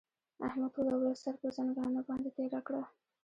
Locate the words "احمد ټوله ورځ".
0.47-1.17